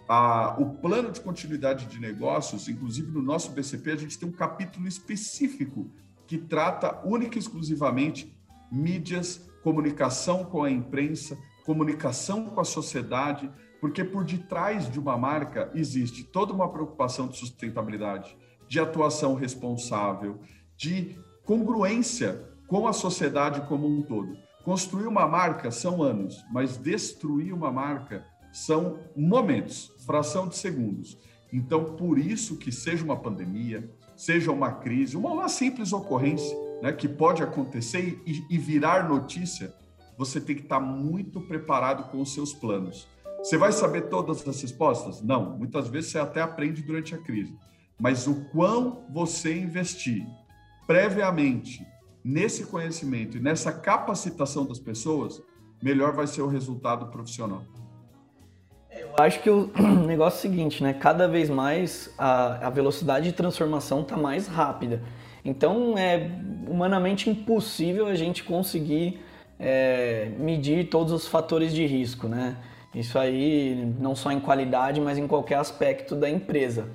[0.09, 4.33] Ah, o plano de continuidade de negócios, inclusive no nosso BCP, a gente tem um
[4.33, 5.91] capítulo específico
[6.31, 8.33] que trata única e exclusivamente
[8.71, 15.73] mídias comunicação com a imprensa, comunicação com a sociedade, porque por detrás de uma marca
[15.75, 18.38] existe toda uma preocupação de sustentabilidade,
[18.69, 20.38] de atuação responsável,
[20.77, 24.38] de congruência com a sociedade como um todo.
[24.64, 31.19] Construir uma marca são anos, mas destruir uma marca são momentos, fração de segundos.
[31.53, 33.90] Então, por isso que seja uma pandemia,
[34.21, 39.75] seja uma crise, uma, uma simples ocorrência, né, que pode acontecer e, e virar notícia,
[40.19, 43.09] você tem que estar muito preparado com os seus planos.
[43.39, 45.23] Você vai saber todas as respostas?
[45.23, 45.57] Não.
[45.57, 47.57] Muitas vezes você até aprende durante a crise.
[47.99, 50.27] Mas o quão você investir
[50.87, 51.87] previamente
[52.23, 55.43] nesse conhecimento e nessa capacitação das pessoas,
[55.83, 57.65] melhor vai ser o resultado profissional.
[59.21, 59.71] Acho que o
[60.07, 60.93] negócio é o seguinte, né?
[60.93, 65.03] Cada vez mais a, a velocidade de transformação está mais rápida.
[65.45, 66.31] Então é
[66.69, 69.21] humanamente impossível a gente conseguir
[69.59, 72.57] é, medir todos os fatores de risco, né?
[72.95, 76.89] Isso aí não só em qualidade, mas em qualquer aspecto da empresa.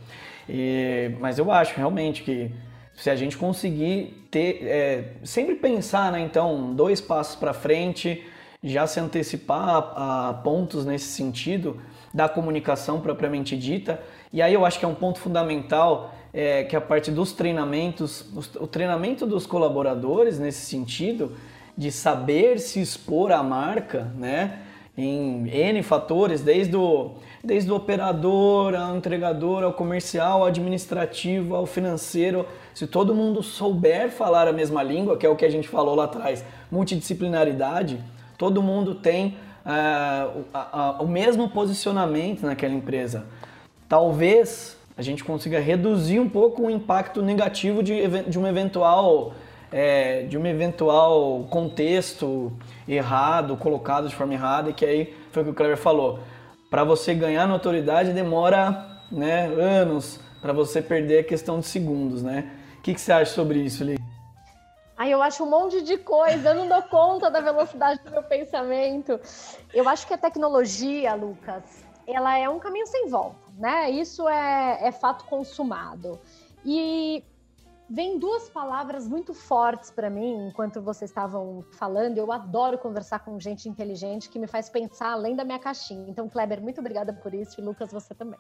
[0.48, 2.52] E, mas eu acho realmente que
[2.94, 8.24] se a gente conseguir ter, é, sempre pensar, né, então, dois passos para frente,
[8.64, 11.80] já se antecipar a, a pontos nesse sentido
[12.16, 14.02] da comunicação propriamente dita.
[14.32, 18.26] E aí eu acho que é um ponto fundamental é, que a parte dos treinamentos,
[18.58, 21.34] o treinamento dos colaboradores nesse sentido,
[21.78, 24.60] de saber se expor à marca, né?
[24.98, 31.66] Em N fatores, desde o, desde o operador, ao entregador, ao comercial, ao administrativo, ao
[31.66, 32.46] financeiro.
[32.74, 35.96] Se todo mundo souber falar a mesma língua, que é o que a gente falou
[35.96, 38.00] lá atrás, multidisciplinaridade,
[38.38, 43.26] todo mundo tem uh, o mesmo posicionamento naquela empresa.
[43.90, 49.34] Talvez a gente consiga reduzir um pouco o impacto negativo de, de um eventual
[49.72, 52.54] é, de um eventual contexto
[52.88, 56.20] errado, colocado de forma errada, e que aí foi o que o Cleber falou.
[56.70, 62.52] Para você ganhar notoriedade demora né, anos, para você perder a questão de segundos, né?
[62.78, 63.98] O que, que você acha sobre isso, Li?
[64.98, 68.24] Ai, eu acho um monte de coisa, eu não dou conta da velocidade do meu
[68.24, 69.20] pensamento.
[69.74, 73.90] Eu acho que a tecnologia, Lucas, ela é um caminho sem volta, né?
[73.90, 76.18] Isso é, é fato consumado.
[76.64, 77.24] E
[77.90, 82.18] vem duas palavras muito fortes para mim enquanto vocês estavam falando.
[82.18, 86.10] Eu adoro conversar com gente inteligente que me faz pensar além da minha caixinha.
[86.10, 88.40] Então, Kleber, muito obrigada por isso e Lucas, você também.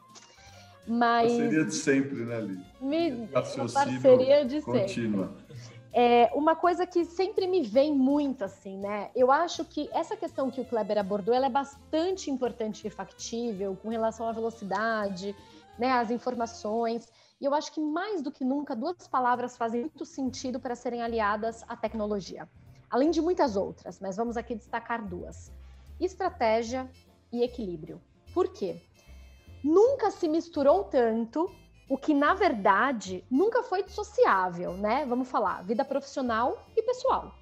[0.88, 2.66] Mas parceria de sempre, né, Li?
[2.80, 3.28] Me...
[3.28, 5.34] Parceria de contínua.
[5.48, 5.75] sempre.
[5.98, 9.10] É, uma coisa que sempre me vem muito assim, né?
[9.16, 13.78] Eu acho que essa questão que o Kleber abordou, ela é bastante importante e factível
[13.82, 15.34] com relação à velocidade,
[15.80, 17.08] né, às informações.
[17.40, 21.02] E eu acho que mais do que nunca, duas palavras fazem muito sentido para serem
[21.02, 22.46] aliadas à tecnologia.
[22.90, 25.50] Além de muitas outras, mas vamos aqui destacar duas:
[25.98, 26.92] estratégia
[27.32, 28.02] e equilíbrio.
[28.34, 28.82] Por quê?
[29.64, 31.50] Nunca se misturou tanto
[31.88, 35.06] o que na verdade nunca foi dissociável, né?
[35.06, 37.36] Vamos falar, vida profissional e pessoal.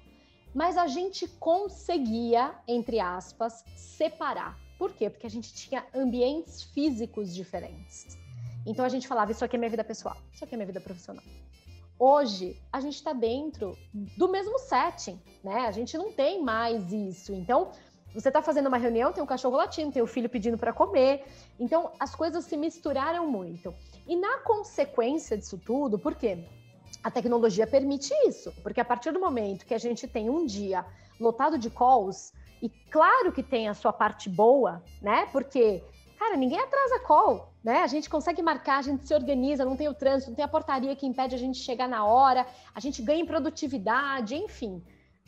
[0.54, 4.58] Mas a gente conseguia, entre aspas, separar.
[4.78, 5.10] Por quê?
[5.10, 8.18] Porque a gente tinha ambientes físicos diferentes.
[8.66, 10.80] Então a gente falava, isso aqui é minha vida pessoal, isso aqui é minha vida
[10.80, 11.24] profissional.
[11.98, 15.66] Hoje a gente está dentro do mesmo setting, né?
[15.66, 17.32] A gente não tem mais isso.
[17.32, 17.70] Então
[18.20, 21.24] você está fazendo uma reunião, tem um cachorro latindo, tem o filho pedindo para comer.
[21.58, 23.74] Então, as coisas se misturaram muito.
[24.06, 26.38] E na consequência disso tudo, por quê?
[27.02, 30.86] A tecnologia permite isso, porque a partir do momento que a gente tem um dia
[31.18, 35.26] lotado de calls, e claro que tem a sua parte boa, né?
[35.32, 35.82] Porque,
[36.18, 37.82] cara, ninguém atrasa call, né?
[37.82, 40.48] A gente consegue marcar, a gente se organiza, não tem o trânsito, não tem a
[40.48, 44.82] portaria que impede a gente chegar na hora, a gente ganha em produtividade, enfim.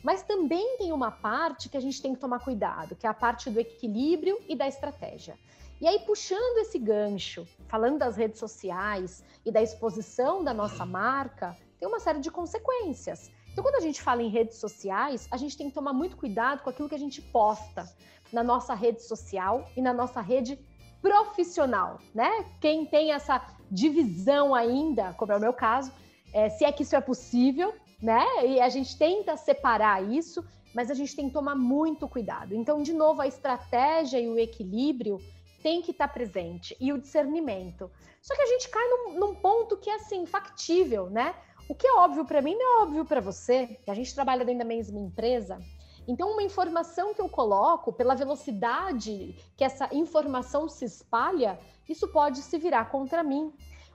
[0.07, 3.13] Mas também tem uma parte que a gente tem que tomar cuidado, que é a
[3.13, 5.37] parte do equilíbrio e da estratégia.
[5.81, 11.57] E aí, puxando esse gancho, falando das redes sociais e da exposição da nossa marca,
[11.77, 13.29] tem uma série de consequências.
[13.51, 16.63] Então, quando a gente fala em redes sociais, a gente tem que tomar muito cuidado
[16.63, 17.85] com aquilo que a gente posta
[18.31, 20.57] na nossa rede social e na nossa rede
[21.01, 22.45] profissional, né?
[22.61, 25.91] Quem tem essa divisão ainda, como é o meu caso,
[26.31, 28.25] é, se é que isso é possível, né?
[28.45, 32.53] E a gente tenta separar isso, mas a gente tem que tomar muito cuidado.
[32.53, 35.19] Então, de novo, a estratégia e o equilíbrio
[35.63, 37.89] tem que estar presente e o discernimento.
[38.21, 41.35] Só que a gente cai num, num ponto que é assim factível, né?
[41.69, 43.79] O que é óbvio para mim não é óbvio para você.
[43.87, 45.59] A gente trabalha dentro da mesma empresa.
[46.07, 52.39] Então, uma informação que eu coloco, pela velocidade que essa informação se espalha, isso pode
[52.39, 53.51] se virar contra mim.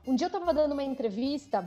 [0.07, 1.65] Um dia eu estava dando uma entrevista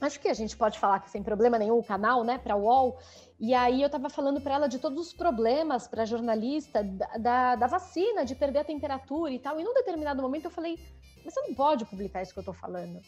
[0.00, 2.62] acho que a gente pode falar que sem problema nenhum o canal, né, para o
[2.62, 2.98] UOL.
[3.38, 7.56] E aí eu estava falando para ela de todos os problemas para jornalista da, da,
[7.56, 9.60] da, vacina, de perder a temperatura e tal.
[9.60, 10.78] E num determinado momento eu falei,
[11.24, 13.00] mas você não pode publicar isso que eu estou falando.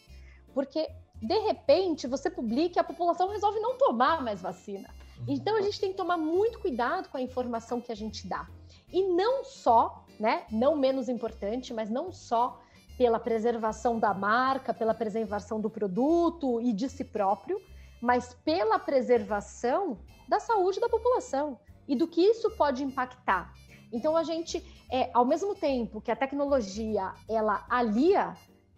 [0.53, 0.89] Porque,
[1.21, 4.89] de repente, você publica e a população resolve não tomar mais vacina.
[5.29, 8.49] Então a gente tem que tomar muito cuidado com a informação que a gente dá.
[8.93, 12.61] E não só, né, não menos importante, mas não só
[12.97, 17.61] pela preservação da marca, pela preservação do produto e de si próprio,
[18.01, 23.53] mas pela preservação da saúde da população e do que isso pode impactar.
[23.93, 28.35] Então a gente, é, ao mesmo tempo que a tecnologia ela alia,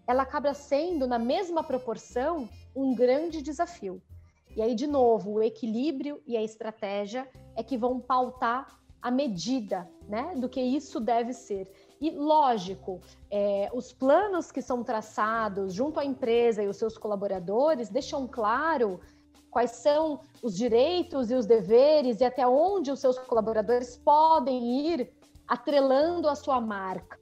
[0.07, 4.03] ela acaba sendo na mesma proporção um grande desafio.
[4.57, 9.89] E aí de novo o equilíbrio e a estratégia é que vão pautar a medida,
[10.09, 11.71] né, do que isso deve ser.
[12.01, 17.89] E, lógico, é, os planos que são traçados junto à empresa e os seus colaboradores
[17.89, 19.01] deixam claro
[19.51, 25.13] quais são os direitos e os deveres e até onde os seus colaboradores podem ir
[25.47, 27.19] atrelando a sua marca.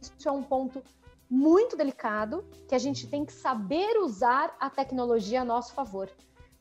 [0.00, 0.82] Isso é um ponto
[1.30, 6.10] muito delicado que a gente tem que saber usar a tecnologia a nosso favor.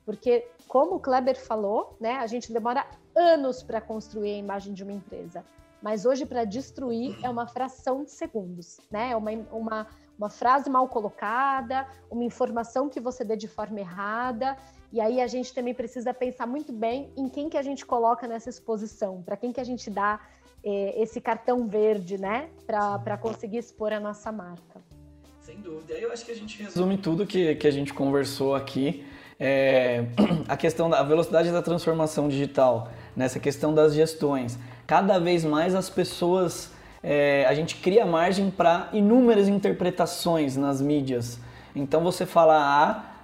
[0.05, 4.84] Porque, como o Kleber falou, né, a gente demora anos para construir a imagem de
[4.84, 5.43] uma empresa
[5.81, 9.11] mas hoje para destruir é uma fração de segundos, né?
[9.11, 14.57] É uma, uma, uma frase mal colocada, uma informação que você dê de forma errada,
[14.93, 18.27] e aí a gente também precisa pensar muito bem em quem que a gente coloca
[18.27, 20.19] nessa exposição, para quem que a gente dá
[20.63, 22.49] eh, esse cartão verde, né?
[22.67, 24.82] Para conseguir expor a nossa marca.
[25.39, 25.93] Sem dúvida.
[25.93, 29.03] Eu acho que a gente resume tudo que, que a gente conversou aqui.
[29.39, 30.05] É,
[30.47, 34.59] a questão da velocidade da transformação digital, nessa questão das gestões
[34.91, 36.69] cada vez mais as pessoas.
[37.01, 41.39] É, a gente cria margem para inúmeras interpretações nas mídias.
[41.73, 42.57] Então você fala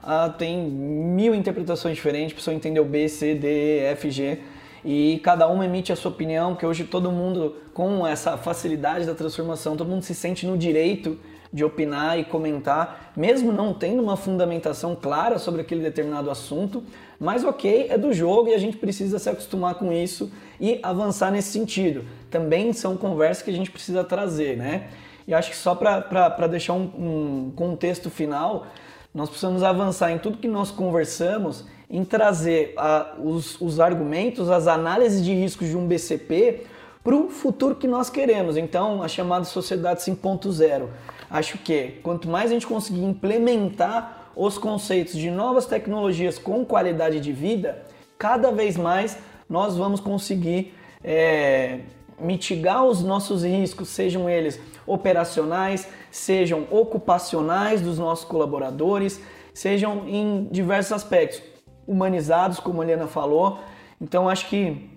[0.02, 4.40] A, A tem mil interpretações diferentes, a pessoa entendeu B, C, D, E, F, G
[4.90, 9.14] e cada uma emite a sua opinião, que hoje todo mundo, com essa facilidade da
[9.14, 11.20] transformação, todo mundo se sente no direito
[11.52, 16.82] de opinar e comentar, mesmo não tendo uma fundamentação clara sobre aquele determinado assunto,
[17.20, 21.32] mas ok, é do jogo e a gente precisa se acostumar com isso e avançar
[21.32, 22.06] nesse sentido.
[22.32, 24.88] Também são conversas que a gente precisa trazer, né?
[25.28, 28.66] E acho que só para deixar um, um contexto final,
[29.14, 34.68] nós precisamos avançar em tudo que nós conversamos, em trazer a, os, os argumentos, as
[34.68, 36.66] análises de riscos de um BCP
[37.04, 38.58] para o futuro que nós queremos.
[38.58, 40.88] Então, a chamada sociedade 5.0.
[41.30, 47.20] Acho que quanto mais a gente conseguir implementar os conceitos de novas tecnologias com qualidade
[47.20, 47.84] de vida,
[48.18, 49.18] cada vez mais
[49.50, 50.74] nós vamos conseguir
[51.04, 51.80] é,
[52.20, 59.22] mitigar os nossos riscos, sejam eles operacionais, sejam ocupacionais dos nossos colaboradores,
[59.54, 61.42] sejam em diversos aspectos,
[61.88, 63.60] humanizados, como a Helena falou.
[64.00, 64.90] Então, acho que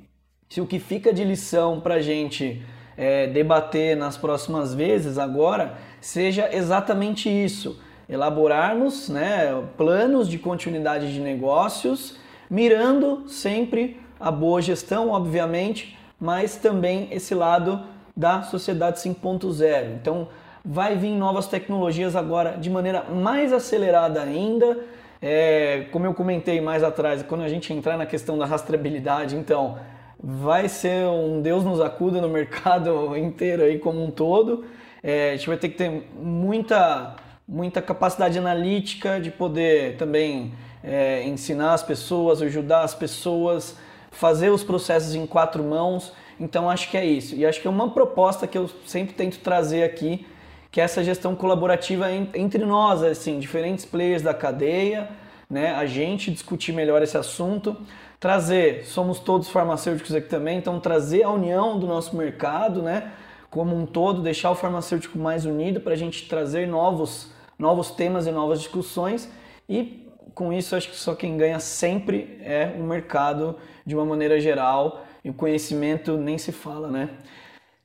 [0.49, 2.63] se o que fica de lição para a gente
[2.97, 11.21] é, debater nas próximas vezes agora seja exatamente isso: elaborarmos né, planos de continuidade de
[11.21, 12.19] negócios,
[12.51, 17.83] mirando sempre a boa gestão, obviamente, mas também esse lado
[18.15, 19.95] da sociedade 5.0.
[19.95, 20.29] Então,
[20.65, 24.79] vai vir novas tecnologias agora de maneira mais acelerada ainda.
[25.23, 29.79] É, como eu comentei mais atrás, quando a gente entrar na questão da rastreabilidade, então
[30.23, 34.65] vai ser um Deus nos acuda no mercado inteiro aí como um todo.
[35.03, 37.17] É, a gente vai ter que ter muita,
[37.47, 40.53] muita capacidade analítica de poder também
[40.83, 43.77] é, ensinar as pessoas, ajudar as pessoas,
[44.11, 46.13] fazer os processos em quatro mãos.
[46.39, 47.35] Então acho que é isso.
[47.35, 50.27] E acho que é uma proposta que eu sempre tento trazer aqui,
[50.71, 55.09] que é essa gestão colaborativa entre nós, assim, diferentes players da cadeia,
[55.49, 55.75] né?
[55.75, 57.77] A gente discutir melhor esse assunto
[58.21, 63.13] trazer, somos todos farmacêuticos aqui também, então trazer a união do nosso mercado, né,
[63.49, 68.27] como um todo, deixar o farmacêutico mais unido para a gente trazer novos, novos temas
[68.27, 69.29] e novas discussões
[69.67, 73.57] e com isso acho que só quem ganha sempre é o mercado
[73.87, 77.11] de uma maneira geral e o conhecimento nem se fala, né?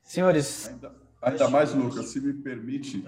[0.03, 0.71] Senhores,
[1.25, 3.03] ainda, mais Lucas, se me permite,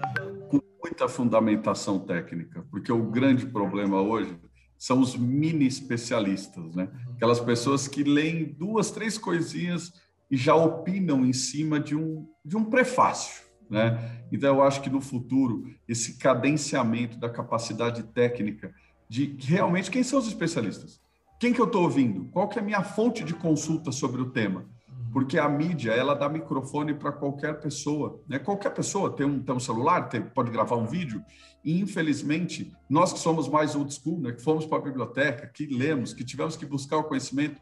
[0.48, 4.36] com muita fundamentação técnica, porque o grande problema hoje
[4.76, 6.88] são os mini especialistas, né?
[7.14, 9.92] Aquelas pessoas que leem duas, três coisinhas
[10.30, 14.22] e já opinam em cima de um, de um prefácio, né?
[14.30, 18.72] Então, eu acho que no futuro, esse cadenciamento da capacidade técnica
[19.08, 21.00] de realmente quem são os especialistas?
[21.40, 22.26] Quem que eu estou ouvindo?
[22.26, 24.66] Qual que é a minha fonte de consulta sobre o tema?
[25.12, 28.38] Porque a mídia ela dá microfone para qualquer pessoa, né?
[28.38, 31.24] Qualquer pessoa tem um, tem um celular, tem, pode gravar um vídeo.
[31.64, 34.32] E infelizmente nós que somos mais old school, né?
[34.32, 37.60] Que fomos para a biblioteca, que lemos, que tivemos que buscar o conhecimento,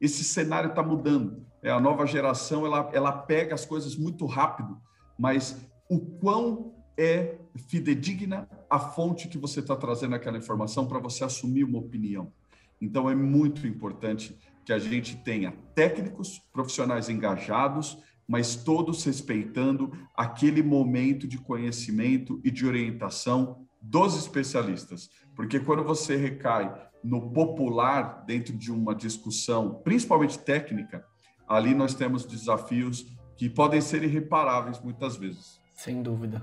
[0.00, 1.46] esse cenário está mudando.
[1.62, 4.76] É a nova geração ela ela pega as coisas muito rápido,
[5.18, 5.56] mas
[5.88, 7.38] o quão é
[7.68, 12.32] fidedigna a fonte que você está trazendo aquela informação para você assumir uma opinião.
[12.80, 20.62] Então é muito importante que a gente tenha técnicos, profissionais engajados, mas todos respeitando aquele
[20.62, 25.10] momento de conhecimento e de orientação dos especialistas.
[25.34, 31.04] Porque quando você recai no popular dentro de uma discussão, principalmente técnica,
[31.48, 33.06] ali nós temos desafios
[33.36, 35.60] que podem ser irreparáveis muitas vezes.
[35.74, 36.42] Sem dúvida.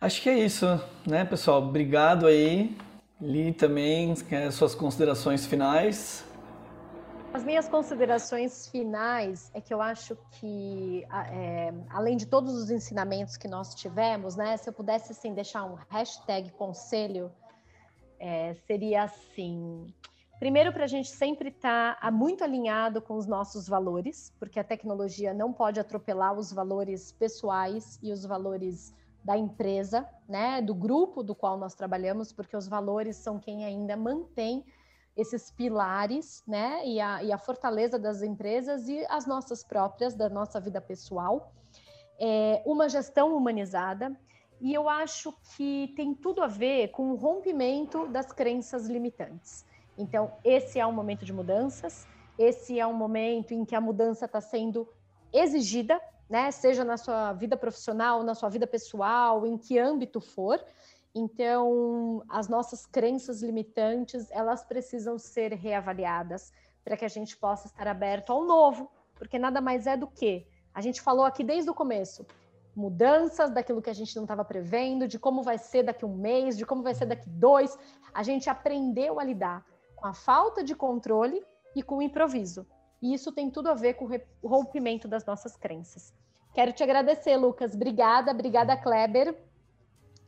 [0.00, 0.66] Acho que é isso,
[1.06, 1.62] né, pessoal?
[1.62, 2.76] Obrigado aí.
[3.20, 4.14] Li também
[4.50, 6.24] suas considerações finais.
[7.32, 13.36] As minhas considerações finais é que eu acho que, é, além de todos os ensinamentos
[13.36, 17.30] que nós tivemos, né, se eu pudesse assim, deixar um hashtag conselho,
[18.18, 19.86] é, seria assim.
[20.40, 24.64] Primeiro, para a gente sempre estar tá muito alinhado com os nossos valores, porque a
[24.64, 28.92] tecnologia não pode atropelar os valores pessoais e os valores
[29.24, 33.96] da empresa, né, do grupo do qual nós trabalhamos, porque os valores são quem ainda
[33.96, 34.64] mantém
[35.16, 40.28] esses pilares, né, e a, e a fortaleza das empresas e as nossas próprias, da
[40.28, 41.52] nossa vida pessoal.
[42.18, 44.16] É, uma gestão humanizada,
[44.60, 49.64] e eu acho que tem tudo a ver com o rompimento das crenças limitantes.
[49.96, 52.06] Então, esse é um momento de mudanças,
[52.38, 54.88] esse é um momento em que a mudança está sendo
[55.32, 56.50] exigida, né?
[56.50, 60.62] Seja na sua vida profissional, na sua vida pessoal, em que âmbito for.
[61.14, 66.52] Então, as nossas crenças limitantes, elas precisam ser reavaliadas
[66.84, 70.46] para que a gente possa estar aberto ao novo, porque nada mais é do que
[70.72, 72.24] a gente falou aqui desde o começo,
[72.74, 76.56] mudanças daquilo que a gente não estava prevendo, de como vai ser daqui um mês,
[76.56, 77.76] de como vai ser daqui dois.
[78.14, 81.44] A gente aprendeu a lidar com a falta de controle
[81.74, 82.66] e com o improviso.
[83.02, 84.08] E isso tem tudo a ver com
[84.42, 86.14] o rompimento das nossas crenças.
[86.54, 87.74] Quero te agradecer, Lucas.
[87.74, 89.49] Obrigada, obrigada, Kleber.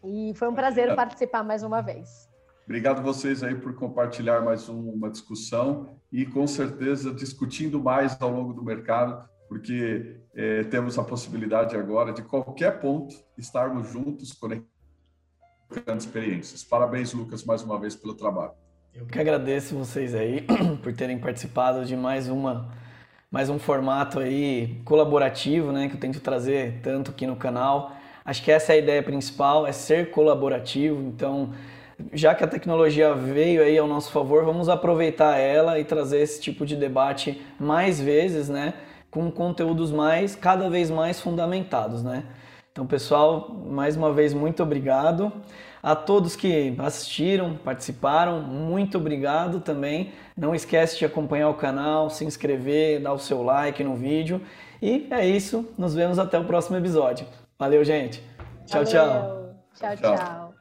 [0.04, 0.96] E foi um prazer Obrigado.
[0.96, 2.28] participar mais uma vez.
[2.64, 8.30] Obrigado a vocês aí por compartilhar mais uma discussão e com certeza discutindo mais ao
[8.30, 15.98] longo do mercado, porque é, temos a possibilidade agora de qualquer ponto estarmos juntos conectando
[15.98, 16.62] experiências.
[16.62, 18.52] Parabéns, Lucas, mais uma vez pelo trabalho.
[18.94, 20.46] Eu que agradeço vocês aí
[20.82, 22.70] por terem participado de mais uma
[23.30, 27.96] mais um formato aí colaborativo, né, que eu tento trazer tanto aqui no canal.
[28.24, 31.00] Acho que essa é a ideia principal, é ser colaborativo.
[31.02, 31.50] Então,
[32.12, 36.40] já que a tecnologia veio aí ao nosso favor, vamos aproveitar ela e trazer esse
[36.40, 38.74] tipo de debate mais vezes, né,
[39.10, 42.24] com conteúdos mais cada vez mais fundamentados, né?
[42.72, 45.30] Então, pessoal, mais uma vez muito obrigado.
[45.82, 50.12] A todos que assistiram, participaram, muito obrigado também.
[50.34, 54.40] Não esquece de acompanhar o canal, se inscrever, dar o seu like no vídeo.
[54.80, 57.26] E é isso, nos vemos até o próximo episódio.
[57.62, 58.20] Valeu, gente.
[58.66, 58.90] Tchau, Valeu.
[58.90, 59.96] tchau.
[59.96, 60.51] Tchau, tchau.